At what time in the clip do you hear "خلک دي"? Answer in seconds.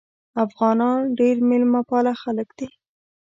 2.21-2.67